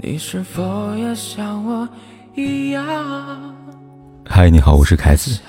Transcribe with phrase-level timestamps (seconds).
[0.00, 1.88] 你是否也像我
[2.36, 2.84] 一样？
[4.24, 5.40] 嗨，你好，我是凯子。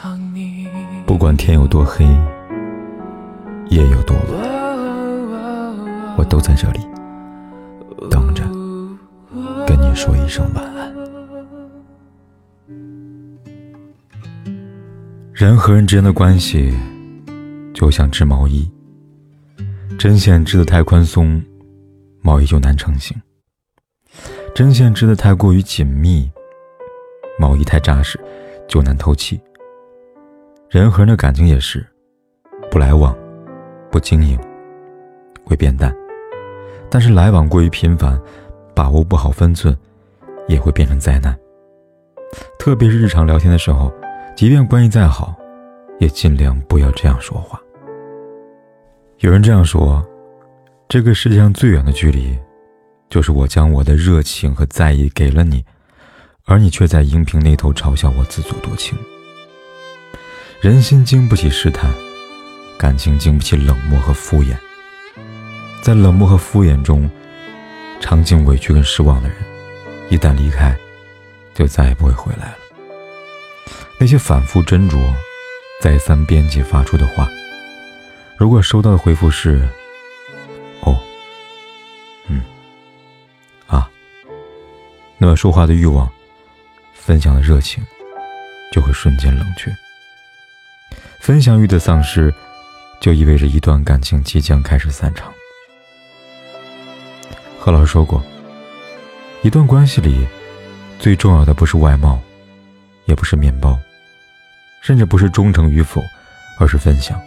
[1.05, 2.03] 不管天有多黑，
[3.69, 6.79] 夜有多晚，我都在这里
[8.09, 8.43] 等着
[9.67, 10.91] 跟你说一声晚安。
[15.31, 16.73] 人和人之间的关系，
[17.71, 18.67] 就像织毛衣，
[19.99, 21.39] 针线织得太宽松，
[22.23, 23.15] 毛衣就难成型。
[24.53, 26.29] 针线织得太过于紧密，
[27.37, 28.19] 毛衣太扎实，
[28.67, 29.39] 就难透气。
[30.69, 31.85] 人和人的感情也是，
[32.69, 33.15] 不来往，
[33.89, 34.37] 不经营，
[35.45, 35.91] 会变淡；
[36.89, 38.19] 但是来往过于频繁，
[38.75, 39.75] 把握不好分寸，
[40.47, 41.37] 也会变成灾难。
[42.59, 43.91] 特别是日常聊天的时候，
[44.35, 45.35] 即便关系再好，
[45.99, 47.59] 也尽量不要这样说话。
[49.19, 50.05] 有人这样说：，
[50.87, 52.37] 这个世界上最远的距离。
[53.09, 55.65] 就是我将我的热情和在意给了你，
[56.45, 58.97] 而你却在荧屏那头嘲笑我自作多情。
[60.61, 61.89] 人心经不起试探，
[62.77, 64.55] 感情经不起冷漠和敷衍。
[65.81, 67.09] 在冷漠和敷衍中，
[67.99, 69.37] 尝尽委屈跟失望的人，
[70.09, 70.77] 一旦离开，
[71.53, 72.57] 就再也不会回来了。
[73.97, 74.97] 那些反复斟酌、
[75.81, 77.27] 再三编辑发出的话，
[78.37, 79.67] 如果收到的回复是。
[80.81, 80.97] 哦，
[82.27, 82.41] 嗯
[85.21, 86.09] 那么说话的欲望，
[86.93, 87.83] 分享的热情，
[88.71, 89.69] 就会瞬间冷却。
[91.19, 92.33] 分享欲的丧失，
[93.01, 95.29] 就意味着一段感情即将开始散场。
[97.59, 98.23] 何老师说过，
[99.41, 100.25] 一段关系里，
[100.97, 102.17] 最重要的不是外貌，
[103.03, 103.77] 也不是面包，
[104.81, 106.01] 甚至不是忠诚与否，
[106.61, 107.19] 而是分享。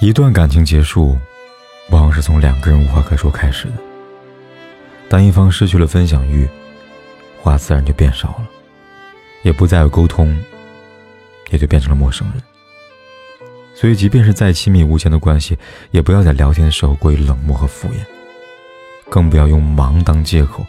[0.00, 1.16] 一段感情结束，
[1.90, 3.74] 往往是从两个人无话可说开始的。
[5.08, 6.48] 当一方失去了分享欲，
[7.40, 8.48] 话自然就变少了，
[9.42, 10.36] 也不再有沟通，
[11.50, 12.42] 也就变成了陌生人。
[13.74, 15.56] 所以，即便是再亲密无间的关系，
[15.92, 18.04] 也不要在聊天的时候过于冷漠和敷衍，
[19.08, 20.66] 更不要用忙当借口，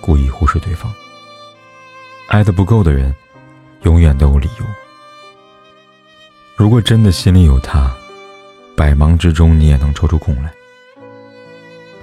[0.00, 0.92] 故意忽视对方。
[2.28, 3.14] 爱的不够的人，
[3.82, 4.66] 永远都有理由。
[6.56, 7.90] 如果真的心里有他，
[8.76, 10.52] 百忙之中你也能抽出空来。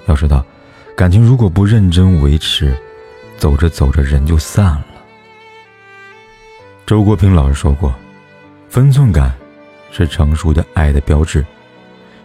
[0.06, 0.44] 要知道。
[1.02, 2.72] 感情如果不认真维持，
[3.36, 4.86] 走着走着人就散了。
[6.86, 7.92] 周国平老师说过
[8.70, 9.34] ：“分寸感
[9.90, 11.44] 是成熟的爱的标志。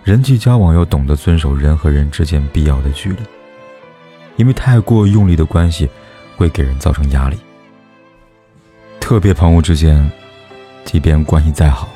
[0.04, 3.18] 人际交往要懂得遵守人和人之间必要的距离，
[4.36, 5.90] 因为太过用力的关系
[6.36, 7.38] 会给人造成压力。
[9.00, 10.08] 特别朋友之间，
[10.86, 11.90] 即便关系再好，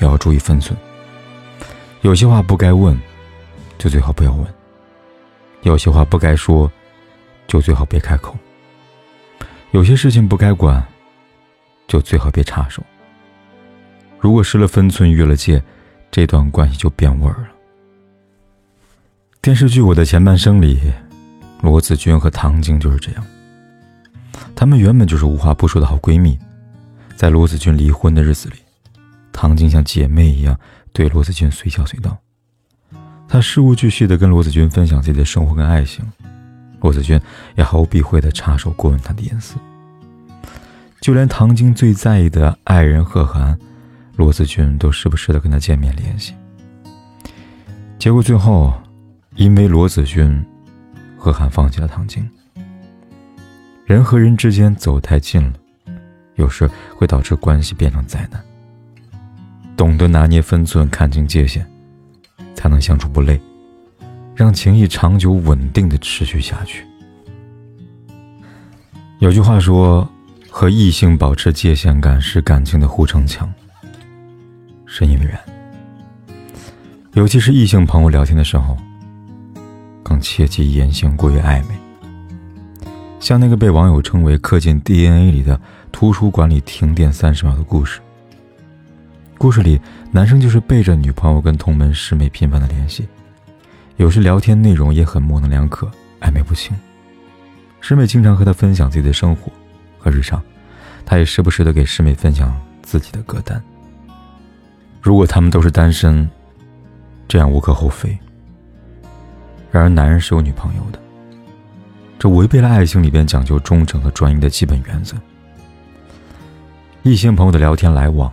[0.00, 0.76] 也要注意分寸。
[2.00, 3.00] 有些话不该问，
[3.78, 4.44] 就最好不要问。”
[5.64, 6.70] 有些话不该说，
[7.46, 8.34] 就最好别开口；
[9.72, 10.84] 有些事情不该管，
[11.88, 12.82] 就最好别插手。
[14.20, 15.62] 如果失了分寸、越了界，
[16.10, 17.48] 这段关系就变味儿了。
[19.40, 20.80] 电视剧《我的前半生》里，
[21.60, 23.26] 罗子君和唐晶就是这样。
[24.54, 26.38] 她们原本就是无话不说的好闺蜜，
[27.16, 28.56] 在罗子君离婚的日子里，
[29.32, 30.58] 唐晶像姐妹一样
[30.92, 32.16] 对罗子君随叫随到。
[33.34, 36.04] 他事无巨细地跟罗子君分享自己的生活跟爱情，
[36.80, 37.20] 罗子君
[37.56, 39.56] 也毫不避讳地插手过问他的隐私。
[41.00, 43.58] 就连唐晶最在意的爱人贺涵，
[44.14, 46.32] 罗子君都时不时地跟他见面联系。
[47.98, 48.72] 结果最后，
[49.34, 50.40] 因为罗子君，
[51.18, 52.30] 贺涵放弃了唐晶。
[53.84, 55.54] 人和人之间走太近了，
[56.36, 58.40] 有时会导致关系变成灾难。
[59.76, 61.68] 懂得拿捏分寸，看清界限。
[62.64, 63.38] 才能相处不累，
[64.34, 66.82] 让情谊长久稳定的持续下去。
[69.18, 70.08] 有句话说，
[70.48, 73.52] 和异性保持界限感是感情的护城墙。
[74.86, 75.38] 深以为然。
[77.12, 78.74] 尤其是异性朋友聊天的时候，
[80.02, 81.74] 更切忌言行过于暧昧。
[83.20, 85.60] 像那个被网友称为刻进 DNA 里的
[85.92, 88.00] 图书馆里停电三十秒的故事。
[89.44, 89.78] 故事里，
[90.10, 93.06] 男生就是背着女朋友跟同门师妹频繁的联系，
[93.96, 95.86] 有时聊天内容也很模棱两可、
[96.22, 96.74] 暧昧不清。
[97.78, 99.52] 师妹经常和他分享自己的生活
[99.98, 100.42] 和日常，
[101.04, 103.62] 他也时不时的给师妹分享自己的歌单。
[105.02, 106.26] 如果他们都是单身，
[107.28, 108.18] 这样无可厚非。
[109.70, 110.98] 然而，男人是有女朋友的，
[112.18, 115.14] 这违背了爱情里边讲究忠诚和专一的基本原则。
[117.02, 118.32] 异性朋友的聊天来往。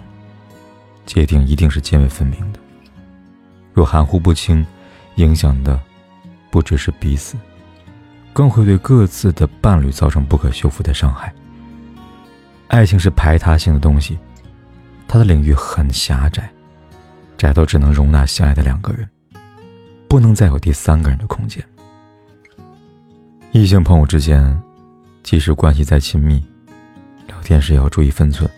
[1.05, 2.59] 界定一定是泾渭分明的。
[3.73, 4.65] 若含糊不清，
[5.15, 5.79] 影响的
[6.49, 7.37] 不只是彼此，
[8.33, 11.33] 更会对各自的伴侣造成不可修复的伤害。
[12.67, 14.17] 爱情是排他性的东西，
[15.07, 16.49] 它的领域很狭窄，
[17.37, 19.09] 窄到只能容纳相爱的两个人，
[20.07, 21.63] 不能再有第三个人的空间。
[23.51, 24.61] 异性朋友之间，
[25.23, 26.41] 即使关系再亲密，
[27.27, 28.49] 聊天时也要注意分寸，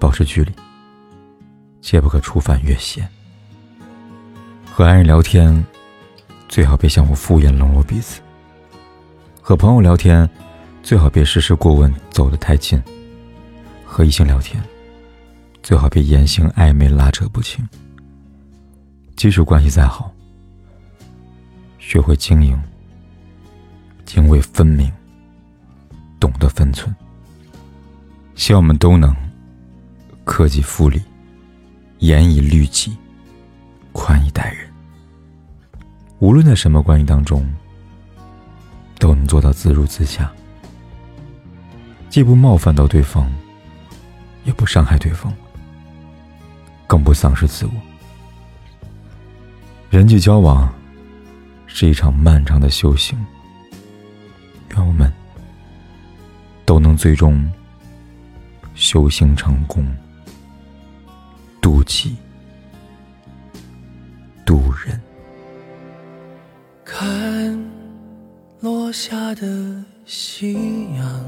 [0.00, 0.52] 保持距离，
[1.80, 3.08] 切不可触犯越线。
[4.72, 5.64] 和爱人聊天，
[6.48, 8.20] 最好别相互敷衍冷落彼此。
[9.40, 10.28] 和朋友聊天，
[10.82, 12.80] 最好别事事过问，走得太近。
[13.84, 14.62] 和异性聊天，
[15.62, 17.68] 最好别言行暧昧，拉扯不清。
[19.16, 20.12] 即使关系再好，
[21.78, 22.58] 学会经营。
[24.06, 24.90] 泾渭分明，
[26.18, 26.94] 懂得分寸。
[28.34, 29.14] 希望我们都能
[30.24, 31.00] 克己复礼，
[32.00, 32.96] 严以律己，
[33.92, 34.68] 宽以待人。
[36.18, 37.46] 无论在什么关系当中，
[38.98, 40.30] 都能做到自如自洽，
[42.08, 43.30] 既不冒犯到对方，
[44.44, 45.32] 也不伤害对方，
[46.86, 47.72] 更不丧失自我。
[49.90, 50.72] 人际交往
[51.66, 53.18] 是一场漫长的修行。
[54.70, 55.12] 愿我们
[56.64, 57.46] 都能最终
[58.74, 59.84] 修行成功，
[61.90, 62.16] 渡己
[64.46, 65.00] 渡人。
[66.84, 67.58] 看
[68.60, 70.54] 落下的夕
[70.94, 71.24] 阳，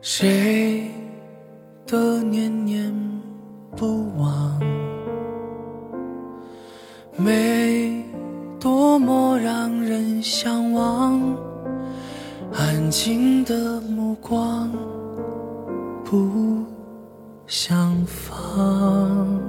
[0.00, 0.88] 谁
[1.88, 2.94] 的念念
[3.74, 4.62] 不忘？
[7.16, 7.98] 美。
[8.60, 11.20] 多么让人向往，
[12.52, 14.68] 安静的目光
[16.04, 16.64] 不
[17.48, 19.40] 相逢，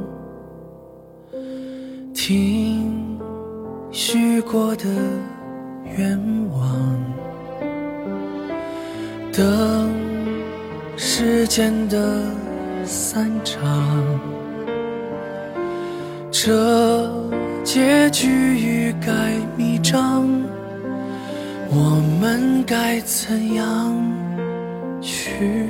[2.13, 3.19] 听
[3.91, 4.85] 许过的
[5.97, 6.17] 愿
[6.49, 7.03] 望，
[9.33, 9.93] 等
[10.95, 12.23] 时间的
[12.85, 13.59] 散场，
[16.31, 17.19] 这。
[17.61, 20.27] 结局欲盖弥彰，
[21.69, 23.95] 我们该怎样
[24.99, 25.69] 去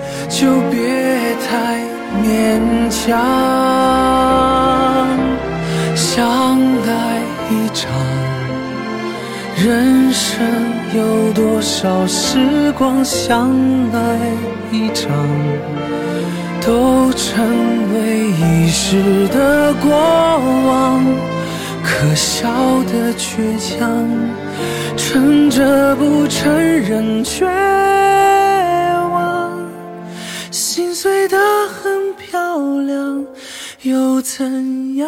[0.41, 0.79] 就别
[1.47, 1.77] 太
[2.23, 2.59] 勉
[2.89, 3.15] 强。
[5.95, 7.21] 相爱
[7.51, 7.91] 一场，
[9.55, 10.43] 人生
[10.95, 13.05] 有多少时光？
[13.05, 13.51] 相
[13.93, 14.17] 爱
[14.71, 15.11] 一场。
[16.65, 17.45] 都成
[17.93, 21.05] 为一时的过往，
[21.83, 22.47] 可笑
[22.85, 24.07] 的倔强，
[24.97, 27.47] 撑着不承认却，
[30.81, 31.37] 心碎的
[31.67, 33.23] 很漂亮，
[33.83, 35.07] 又怎样？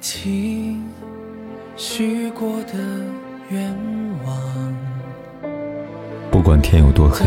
[0.00, 0.82] 听
[1.76, 2.72] 许过的
[3.50, 3.70] 愿
[4.24, 4.74] 望
[6.30, 7.26] 不管天有多黑，